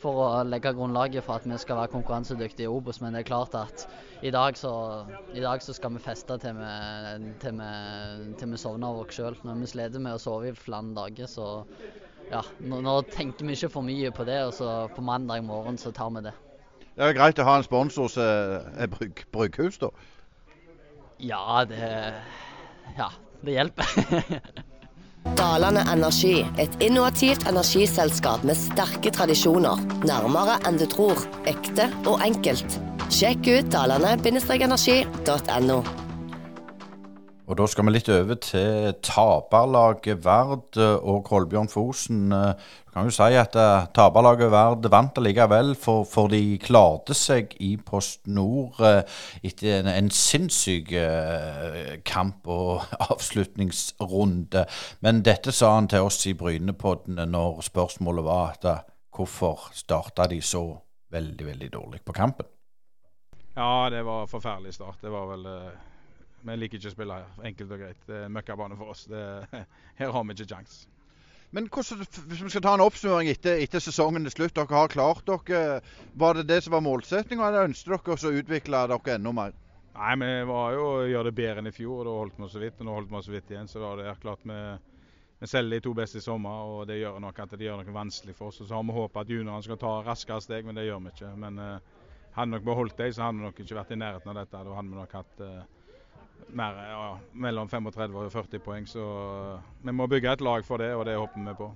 for 0.00 0.20
å 0.24 0.28
legge 0.48 0.72
grunnlaget 0.76 1.24
for 1.26 1.36
at 1.36 1.46
vi 1.48 1.58
skal 1.60 1.80
være 1.82 1.92
konkurransedyktige 1.92 2.68
i 2.68 2.72
Obos. 2.72 3.00
Men 3.02 3.14
det 3.14 3.22
er 3.22 3.28
klart 3.28 3.56
at 3.58 3.84
i 4.24 4.32
dag 4.32 4.56
så, 4.56 4.72
i 5.36 5.42
dag 5.44 5.62
så 5.62 5.74
skal 5.76 5.94
vi 5.96 6.04
feste 6.04 6.38
til 6.40 6.56
vi, 6.56 7.32
til 7.42 7.58
vi, 7.60 7.70
til 8.40 8.52
vi 8.52 8.60
sovner 8.60 8.88
av 8.90 9.02
oss 9.02 9.18
sjøl. 9.18 9.36
Når 9.44 9.60
vi 9.60 9.72
sliter 9.74 10.04
med 10.04 10.16
å 10.16 10.22
sove 10.22 10.52
i 10.52 10.56
flere 10.56 10.94
dager, 10.96 11.28
så 11.30 11.50
ja, 12.30 12.42
nå, 12.62 12.80
nå, 12.86 12.96
tenker 13.12 13.48
vi 13.48 13.58
ikke 13.58 13.72
for 13.76 13.86
mye 13.86 14.12
på 14.14 14.26
det. 14.28 14.40
Og 14.48 14.54
så 14.56 14.70
på 14.94 15.04
mandag 15.04 15.44
morgen 15.44 15.78
så 15.80 15.92
tar 15.96 16.12
vi 16.16 16.24
det. 16.30 16.34
Det 16.94 17.04
er 17.04 17.12
jo 17.12 17.18
greit 17.20 17.40
å 17.40 17.48
ha 17.48 17.58
en 17.58 17.66
sponsor 17.66 18.10
som 18.12 18.80
er 18.80 18.90
brygg, 18.92 19.24
brygghus, 19.32 19.80
da? 19.82 19.92
Ja, 21.20 21.64
det 21.68 21.84
Ja, 22.96 23.12
det 23.44 23.54
hjelper. 23.54 24.64
Dalane 25.24 25.84
Energi, 25.92 26.46
et 26.58 26.82
innovativt 26.82 27.48
energiselskap 27.48 28.44
med 28.44 28.56
sterke 28.56 29.12
tradisjoner. 29.12 29.80
Nærmere 30.08 30.58
enn 30.68 30.80
du 30.80 30.86
tror. 30.90 31.20
Ekte 31.50 31.90
og 32.06 32.22
enkelt. 32.24 32.78
Sjekk 33.10 33.50
ut 33.50 33.72
dalane-energi.no. 33.74 35.82
Og 37.50 37.56
Da 37.58 37.64
skal 37.66 37.82
vi 37.88 37.90
litt 37.90 38.08
over 38.14 38.36
til 38.38 38.92
taperlaget 39.02 40.20
Verd 40.22 40.76
og 40.78 41.24
Kolbjørn 41.26 41.66
Fosen. 41.66 42.28
Du 42.30 42.92
kan 42.94 43.08
jo 43.08 43.10
si 43.10 43.26
at 43.34 43.58
uh, 43.58 43.88
taperlaget 43.90 44.52
Verd 44.52 44.86
vant 44.92 45.18
allikevel, 45.18 45.72
for, 45.74 46.04
for, 46.06 46.30
de 46.30 46.60
klarte 46.62 47.16
seg 47.18 47.56
i 47.58 47.72
Post 47.74 48.30
Nord 48.30 48.78
etter 49.42 49.80
en, 49.80 49.90
en 49.90 50.12
sinnssyk 50.14 50.94
kamp 52.06 52.46
og 52.46 52.86
avslutningsrunde. 53.10 54.64
Men 55.02 55.26
dette 55.26 55.50
sa 55.50 55.74
han 55.74 55.90
til 55.90 56.06
oss 56.06 56.22
i 56.30 56.38
Brynepodden 56.38 57.18
når 57.34 57.64
spørsmålet 57.66 58.30
var 58.30 58.54
at 58.54 58.88
hvorfor 59.10 59.72
starta 59.74 60.30
de 60.30 60.38
så 60.38 60.68
veldig, 61.10 61.50
veldig 61.50 61.74
dårlig 61.74 62.06
på 62.06 62.14
kampen? 62.14 62.46
Ja, 63.58 63.88
det 63.90 64.06
var 64.06 64.22
en 64.22 64.36
forferdelig 64.38 64.78
start. 64.78 65.02
Det 65.02 65.10
var 65.10 65.32
vel 65.34 65.48
vi 66.46 66.56
liker 66.56 66.80
ikke 66.80 66.90
å 66.90 66.94
spille 66.94 67.18
her, 67.20 67.28
enkelt 67.50 67.74
og 67.74 67.82
greit. 67.82 68.00
Det 68.08 68.24
er 68.24 68.32
møkkabane 68.32 68.78
for 68.78 68.94
oss. 68.94 69.04
Det, 69.10 69.20
her 70.00 70.16
har 70.16 70.26
vi 70.26 70.36
ikke 70.36 70.50
kjangs. 70.54 70.80
Men 71.50 71.66
hvordan, 71.66 72.04
hvis 72.30 72.42
vi 72.44 72.50
skal 72.52 72.62
ta 72.62 72.76
en 72.76 72.84
oppsummering 72.84 73.28
etter, 73.32 73.58
etter 73.58 73.82
sesongen 73.82 74.22
til 74.28 74.36
slutt. 74.36 74.54
Dere 74.54 74.70
har 74.70 74.92
klart 74.92 75.26
dere. 75.26 75.80
Var 76.14 76.38
det 76.38 76.46
det 76.46 76.60
som 76.62 76.76
var 76.76 76.84
målsettinga, 76.86 77.48
eller 77.48 77.66
ønsket 77.70 78.06
dere 78.06 78.30
å 78.30 78.38
utvikle 78.42 78.84
dere 78.92 79.16
enda 79.16 79.32
mer? 79.34 79.56
Nei, 79.96 80.12
vi 80.22 80.30
var 80.46 80.76
jo 80.76 80.84
å 80.86 81.08
gjøre 81.10 81.28
det 81.28 81.38
bedre 81.40 81.60
enn 81.60 81.68
i 81.68 81.74
fjor, 81.74 82.04
og 82.04 82.06
da 82.06 82.12
holdt 82.20 82.38
vi 82.38 82.50
så 82.52 82.62
vidt. 82.62 82.78
Og 82.78 82.86
nå 82.86 82.94
holdt 82.94 83.10
vi 83.10 83.22
så 83.26 83.34
vidt 83.34 83.50
igjen. 83.50 83.68
Så 83.68 83.82
da 83.82 83.90
er 83.90 84.02
det 84.04 84.14
klart 84.22 84.46
vi, 84.46 84.60
vi 85.42 85.50
selger 85.50 85.74
de 85.74 85.82
to 85.88 85.96
beste 85.98 86.22
i 86.22 86.24
sommer, 86.24 86.70
og 86.76 86.86
det 86.88 87.00
gjør 87.00 87.18
nok 87.26 87.42
at 87.42 87.56
det 87.56 87.66
gjør 87.66 87.82
noe 87.82 87.96
vanskelig 87.98 88.36
for 88.38 88.52
oss. 88.54 88.62
Og 88.62 88.70
så 88.70 88.78
har 88.78 88.86
vi 88.86 88.96
håpet 89.00 89.20
at 89.24 89.34
juniorene 89.34 89.66
skal 89.66 89.82
ta 89.82 89.96
raskere 90.06 90.46
steg, 90.46 90.70
men 90.70 90.78
det 90.78 90.86
gjør 90.86 91.02
vi 91.02 91.14
ikke. 91.16 91.34
Men 91.42 91.58
uh, 91.58 92.06
hadde 92.36 92.46
vi 92.46 92.54
nok 92.54 92.70
beholdt 92.70 93.02
dem, 93.02 93.12
så 93.12 93.26
hadde 93.26 93.40
vi 93.40 93.48
nok 93.48 93.60
ikke 93.64 93.80
vært 93.80 93.90
i 93.90 94.00
nærheten 94.04 94.30
av 94.30 94.38
dette. 94.38 94.64
Da 94.70 94.78
hadde 94.78 94.94
vi 94.94 95.00
nok 95.02 95.18
hatt 95.18 95.42
uh, 95.42 95.79
mer, 96.48 96.80
ja, 96.90 97.04
mellom 97.32 97.68
35 97.68 98.16
og 98.16 98.32
40 98.32 98.64
poeng. 98.64 98.88
Så 98.88 99.04
vi 99.82 99.94
må 99.94 100.06
bygge 100.10 100.32
et 100.32 100.44
lag 100.44 100.64
for 100.66 100.82
det, 100.82 100.92
og 100.94 101.06
det 101.06 101.16
håper 101.18 101.46
vi 101.46 101.56
på. 101.58 101.70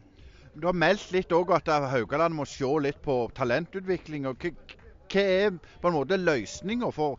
Du 0.55 0.69
har 0.69 0.77
meldt 0.79 1.11
litt 1.11 1.33
òg 1.35 1.51
at 1.57 1.71
Haugaland 1.91 2.35
må 2.35 2.47
se 2.47 2.69
litt 2.83 3.01
på 3.03 3.25
talentutvikling. 3.35 4.29
og 4.31 4.45
Hva 4.45 5.23
er 5.23 5.57
på 5.59 5.91
en 5.91 5.97
måte 5.97 6.19
løsninga? 6.21 6.91
For 6.95 7.19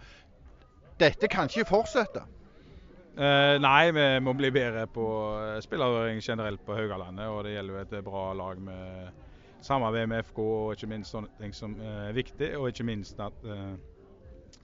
dette 1.00 1.28
kan 1.28 1.52
ikke 1.52 1.68
fortsette. 1.68 2.24
Eh, 3.16 3.56
nei, 3.64 3.92
vi 3.96 4.06
må 4.20 4.34
bli 4.36 4.50
bedre 4.52 4.88
på 4.92 5.06
eh, 5.40 5.60
spillerøring 5.64 6.22
generelt 6.24 6.64
på 6.66 6.76
Haugalandet. 6.76 7.28
Og 7.32 7.44
det 7.48 7.56
gjelder 7.56 7.76
jo 7.76 7.84
et 7.84 8.08
bra 8.08 8.24
lag 8.36 8.60
med 8.60 9.22
samarbeid 9.64 10.08
med 10.12 10.24
FK 10.28 10.40
og 10.44 10.74
ikke 10.76 10.90
minst 10.92 11.16
sånne 11.16 11.32
ting 11.40 11.56
som 11.56 11.76
er 11.80 12.16
viktig. 12.16 12.54
Og 12.60 12.72
ikke 12.72 12.88
minst 12.88 13.20
at 13.24 13.48
eh, 13.48 13.76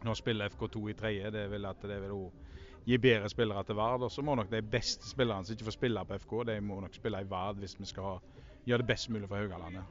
nå 0.03 0.15
spiller 0.15 0.51
FK2 0.51 0.87
i 0.91 0.97
tredje. 0.99 1.31
Det 1.31 1.45
vil 1.51 1.67
at 1.67 1.87
det 1.87 1.99
vil 2.03 2.15
også 2.15 2.49
gi 2.85 2.97
bedre 2.97 3.29
spillere 3.29 3.63
til 3.63 3.77
Vard. 3.77 4.05
Og 4.07 4.11
så 4.11 4.23
må 4.25 4.35
nok 4.35 4.51
de 4.51 4.61
beste 4.61 5.09
spillerne 5.09 5.45
som 5.45 5.55
ikke 5.55 5.69
får 5.69 5.77
spille 5.77 6.05
på 6.05 6.19
FK, 6.23 6.37
de 6.49 6.59
må 6.65 6.79
nok 6.81 6.95
spille 6.97 7.21
i 7.21 7.29
Vard 7.29 7.61
hvis 7.61 7.77
vi 7.79 7.89
skal 7.89 8.21
gjøre 8.65 8.83
det 8.83 8.87
best 8.87 9.09
mulig 9.09 9.29
for 9.29 9.41
Haugalandet. 9.41 9.83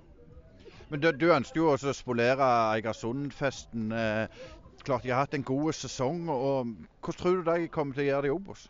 Men 0.91 1.03
du, 1.03 1.11
du 1.15 1.29
ønsket 1.31 1.61
jo 1.61 1.69
også 1.71 1.93
å 1.93 1.95
spolere 1.95 2.47
Eigersund-festen. 2.75 3.93
Eh, 3.95 4.43
klart 4.83 5.05
de 5.05 5.13
har 5.13 5.23
hatt 5.23 5.37
en 5.39 5.47
god 5.47 5.73
sesong. 5.77 6.29
og 6.33 6.75
Hvordan 6.99 7.21
tror 7.21 7.41
du 7.41 7.51
de 7.51 7.69
kommer 7.71 7.95
til 7.95 8.07
å 8.07 8.09
gjøre 8.09 8.27
det 8.27 8.31
i 8.33 8.35
Obos? 8.35 8.67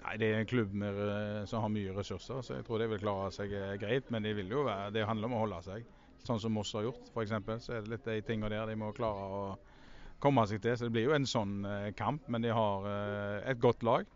Nei, 0.00 0.16
Det 0.16 0.30
er 0.30 0.38
en 0.40 0.50
klubb 0.50 0.72
med, 0.72 0.98
eh, 0.98 1.44
som 1.46 1.62
har 1.62 1.70
mye 1.70 1.94
ressurser, 1.94 2.42
så 2.42 2.56
jeg 2.56 2.66
tror 2.66 2.80
de 2.80 2.88
vil 2.90 3.02
klare 3.02 3.30
seg 3.36 3.52
eh, 3.52 3.76
greit. 3.78 4.10
Men 4.10 4.26
det, 4.26 4.34
vil 4.36 4.50
jo 4.50 4.64
det 4.66 5.06
handler 5.06 5.30
om 5.30 5.36
å 5.36 5.42
holde 5.44 5.60
seg, 5.66 5.86
sånn 6.26 6.40
som 6.42 6.56
Moss 6.56 6.72
har 6.74 6.88
gjort 6.88 7.12
f.eks. 7.12 7.36
Så 7.66 7.76
er 7.76 7.84
det 7.84 7.94
litt 7.94 8.08
de 8.08 8.20
tingene 8.26 8.50
der 8.50 8.72
de 8.72 8.78
må 8.80 8.90
klare 8.96 9.28
å 9.30 9.44
komme 10.22 10.46
seg 10.48 10.62
til. 10.62 10.76
Så 10.76 10.88
det 10.88 10.94
blir 10.94 11.08
jo 11.08 11.16
en 11.16 11.28
sånn 11.28 11.60
eh, 11.68 11.90
kamp, 11.96 12.26
men 12.30 12.44
de 12.44 12.52
har 12.54 12.88
eh, 12.90 13.50
et 13.52 13.60
godt 13.62 13.84
lag. 13.86 14.08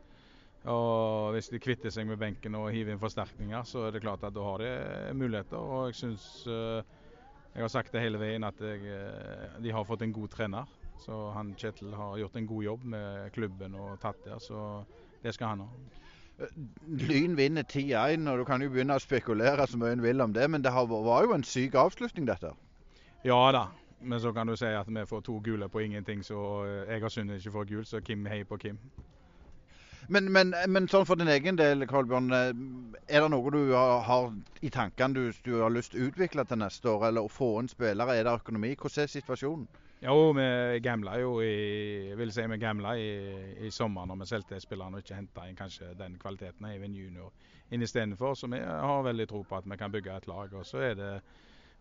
Og 0.71 1.35
Hvis 1.35 1.51
de 1.53 1.61
kvitter 1.61 1.93
seg 1.93 2.07
med 2.09 2.21
benken 2.21 2.55
og 2.57 2.71
hiver 2.73 2.95
inn 2.95 3.03
forsterkninger, 3.03 3.67
så 3.69 3.83
er 3.85 3.93
det 3.93 4.01
klart 4.05 4.25
at 4.25 4.33
da 4.37 4.45
har 4.47 4.63
de 4.63 4.71
eh, 4.71 5.11
muligheter. 5.17 5.61
Og 5.61 5.91
jeg 5.91 6.01
syns 6.03 6.29
Jeg 7.55 7.63
har 7.63 7.71
sagt 7.71 7.93
det 7.95 8.01
hele 8.03 8.19
veien 8.19 8.43
at 8.43 8.59
jeg, 8.59 8.81
de 9.63 9.71
har 9.71 9.85
fått 9.87 10.03
en 10.03 10.13
god 10.13 10.33
trener. 10.33 10.71
Så 11.05 11.15
han 11.37 11.53
Kjetil 11.55 11.93
har 11.95 12.17
gjort 12.19 12.37
en 12.37 12.49
god 12.49 12.65
jobb 12.65 12.87
med 12.97 13.31
klubben 13.35 13.77
og 13.79 14.01
tatt 14.03 14.19
der, 14.25 14.41
så 14.43 14.83
det 15.23 15.35
skal 15.37 15.53
han 15.53 15.63
ha. 15.63 15.69
Lyn 16.99 17.37
vinner 17.39 17.63
10-1, 17.63 18.27
og 18.27 18.41
du 18.41 18.45
kan 18.49 18.63
jo 18.63 18.73
begynne 18.73 18.97
å 18.99 19.03
spekulere 19.03 19.69
så 19.71 19.79
mye 19.79 19.95
en 19.95 20.03
vil 20.03 20.25
om 20.25 20.35
det, 20.35 20.49
men 20.51 20.65
det 20.65 20.73
var 20.75 21.29
jo 21.29 21.35
en 21.37 21.47
syk 21.47 21.77
avslutning, 21.79 22.27
dette? 22.27 22.51
Ja 23.23 23.39
da, 23.55 23.69
men 24.01 24.21
så 24.21 24.33
kan 24.33 24.47
du 24.47 24.57
si 24.57 24.67
at 24.67 24.89
vi 24.89 25.07
får 25.07 25.21
to 25.21 25.39
gule 25.45 25.69
på 25.69 25.81
ingenting, 25.81 26.25
så 26.25 26.39
eh, 26.65 26.95
Egersund 26.97 27.31
ikke 27.31 27.51
får 27.51 27.65
gul, 27.65 27.85
så 27.87 28.01
Kim 28.01 28.27
heier 28.27 28.45
på 28.45 28.57
Kim. 28.57 28.79
Men, 30.09 30.33
men, 30.33 30.53
men, 30.69 30.89
sånn 30.89 31.07
for 31.09 31.17
din 31.17 31.31
egen 31.33 31.57
del, 31.57 31.87
Kolbjørn. 31.89 32.33
Eh, 32.37 32.51
er 33.09 33.25
det 33.25 33.31
noe 33.33 33.53
du 33.55 33.73
har, 33.73 34.03
har 34.05 34.29
i 34.61 34.71
tankene 34.73 35.15
du, 35.17 35.33
du, 35.45 35.55
har 35.63 35.73
lyst 35.73 35.95
til 35.95 36.05
å 36.05 36.11
utvikle 36.11 36.45
til 36.45 36.61
neste 36.61 36.91
år, 36.91 37.09
eller 37.09 37.25
å 37.25 37.33
få 37.33 37.55
inn 37.63 37.71
spillere? 37.73 38.19
Er 38.19 38.29
det 38.29 38.37
økonomi? 38.43 38.75
Hvordan 38.77 39.05
er 39.05 39.13
situasjonen? 39.15 39.67
Jo, 40.05 40.33
vi 40.37 40.81
gambla 40.85 41.15
jo 41.17 41.39
i 41.41 42.13
vil 42.19 42.33
si 42.35 42.43
vi 42.51 42.59
gamla 42.61 42.91
i, 43.01 43.07
i 43.65 43.71
sommer 43.73 44.05
når 44.05 44.19
vi 44.21 44.27
solgte 44.29 44.59
spillerne 44.61 44.99
og 44.99 45.05
ikke 45.05 45.17
henta 45.17 45.47
inn 45.49 45.57
kanskje 45.57 45.95
den 45.97 46.19
kvaliteten 46.21 46.67
Eivind 46.69 46.99
junior 46.99 47.33
inn 47.73 47.83
istedenfor. 47.87 48.35
Så 48.37 48.51
vi 48.53 48.61
har 48.61 49.07
veldig 49.07 49.27
tro 49.31 49.41
på 49.49 49.57
at 49.57 49.71
vi 49.71 49.79
kan 49.81 49.95
bygge 49.95 50.19
et 50.19 50.29
lag. 50.29 50.53
og 50.53 50.67
så 50.69 50.83
er 50.91 50.99
det 50.99 51.13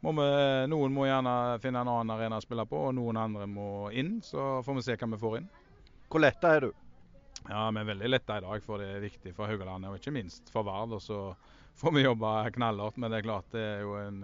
må 0.04 0.12
vi, 0.18 0.30
noen 0.68 0.92
må 0.92 1.06
gjerne 1.08 1.34
finne 1.64 1.80
en 1.80 1.90
annen 1.94 2.12
arena 2.12 2.40
å 2.42 2.44
spille 2.44 2.66
på, 2.68 2.80
og 2.90 2.96
noen 2.98 3.20
andre 3.22 3.48
må 3.48 3.68
inn. 3.96 4.18
Så 4.26 4.60
får 4.66 4.80
vi 4.80 4.84
se 4.84 4.98
hva 5.00 5.10
vi 5.14 5.20
får 5.22 5.38
inn. 5.40 5.48
Hvor 6.12 6.24
letta 6.24 6.52
er 6.58 6.68
du? 6.68 6.72
Ja, 7.48 7.70
Vi 7.72 7.80
er 7.80 7.88
veldig 7.88 8.10
letta 8.10 8.38
i 8.38 8.44
dag, 8.44 8.64
for 8.64 8.84
det 8.84 8.90
er 8.92 9.04
viktig 9.04 9.34
for 9.36 9.48
Haugalandet, 9.48 9.92
og 9.92 10.00
ikke 10.00 10.16
minst 10.16 10.52
for 10.52 10.68
Vard. 10.68 10.96
Og 10.96 11.02
så 11.04 11.22
får 11.80 11.96
vi 11.96 12.04
jobbe 12.04 12.34
knallhardt, 12.58 13.00
men 13.00 13.12
det 13.12 13.22
er 13.22 13.28
klart 13.30 13.56
det 13.56 13.64
er 13.64 13.82
jo 13.88 13.96
en 14.02 14.20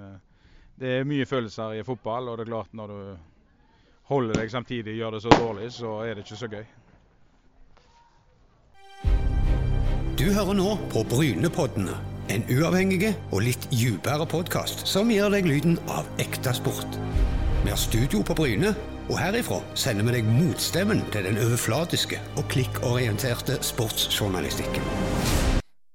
Det 0.79 0.91
er 0.99 1.07
mye 1.07 1.25
følelser 1.27 1.73
i 1.75 1.83
fotball, 1.83 2.29
og 2.29 2.37
det 2.37 2.45
er 2.45 2.51
klart 2.53 2.75
når 2.75 2.87
du 2.87 3.17
holder 4.07 4.39
deg 4.39 4.51
samtidig 4.51 4.93
og 4.93 4.99
gjør 5.01 5.11
det 5.15 5.23
så 5.25 5.33
dårlig, 5.35 5.71
så 5.75 5.95
er 6.05 6.15
det 6.15 6.23
ikke 6.23 6.39
så 6.39 6.47
gøy. 6.47 6.63
Du 10.19 10.25
hører 10.31 10.55
nå 10.55 10.69
på 10.91 11.03
Brynepoddene 11.11 12.18
en 12.29 12.45
uavhengig 12.53 13.11
og 13.31 13.43
litt 13.45 13.65
dypere 13.73 14.27
podkast 14.29 14.85
som 14.89 15.09
gir 15.11 15.31
deg 15.33 15.49
lyden 15.49 15.79
av 15.89 16.07
ekte 16.21 16.53
sport. 16.57 16.99
Vi 17.63 17.73
har 17.73 17.79
studio 17.79 18.21
på 18.25 18.37
Bryne, 18.37 18.75
og 19.09 19.17
herifra 19.17 19.59
sender 19.73 20.05
vi 20.05 20.19
deg 20.19 20.29
motstemmen 20.29 21.01
til 21.13 21.25
den 21.25 21.41
overflatiske 21.41 22.21
og 22.37 22.45
klikkorienterte 22.53 23.57
sportsjournalistikken. 23.65 25.38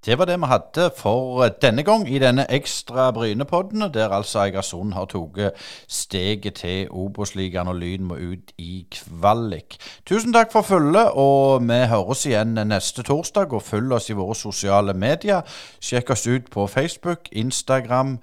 Det 0.06 0.18
var 0.18 0.24
det 0.24 0.40
vi 0.40 0.46
hadde 0.46 0.90
for 0.96 1.48
denne 1.48 1.82
gang 1.82 2.08
i 2.08 2.18
denne 2.18 2.44
ekstra 2.52 3.10
Brynepodden, 3.10 3.80
der 3.94 4.08
altså 4.12 4.42
Eigersund 4.42 4.92
har 4.92 5.06
tatt 5.08 5.56
steget 5.88 6.54
til 6.54 6.90
Obos-ligaen 6.90 7.68
og 7.68 7.78
Lyn 7.80 8.04
må 8.04 8.14
ut 8.14 8.52
i 8.58 8.84
kvalik. 8.92 9.78
Tusen 10.06 10.32
takk 10.32 10.52
for 10.52 10.62
følget, 10.62 11.10
og 11.16 11.62
vi 11.64 11.78
høres 11.88 12.26
igjen 12.26 12.52
neste 12.68 13.02
torsdag. 13.02 13.52
Og 13.52 13.62
følg 13.62 13.92
oss 13.92 14.10
i 14.10 14.18
våre 14.18 14.34
sosiale 14.34 14.92
medier. 14.94 15.40
Sjekk 15.80 16.10
oss 16.10 16.26
ut 16.26 16.50
på 16.50 16.66
Facebook, 16.66 17.28
Instagram, 17.32 18.18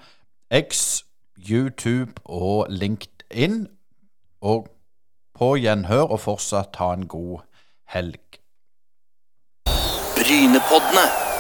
X, 0.52 1.04
YouTube 1.50 2.14
og 2.26 2.68
LinkedIn. 2.70 3.68
Og 4.42 4.68
på 5.34 5.56
gjenhør, 5.56 6.14
og 6.14 6.20
fortsatt 6.20 6.78
ha 6.78 6.94
en 6.94 7.08
god 7.08 7.42
helg. 7.90 8.40
Brynepoddene. 10.22 11.31